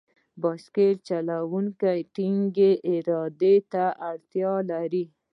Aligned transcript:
بایسکل 0.41 0.93
چلول 1.07 1.65
ټینګې 2.15 2.71
ارادې 2.93 3.55
ته 3.71 3.83
اړتیا 4.09 4.53
لري. 4.69 5.05